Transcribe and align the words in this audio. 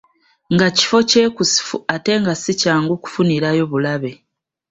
Nga 0.53 0.67
kifo 0.77 0.97
kyekusifu 1.09 1.75
ate 1.95 2.13
nga 2.21 2.33
si 2.41 2.51
kyangu 2.61 2.93
kufunirayo 3.03 3.63
bulabe. 3.71 4.11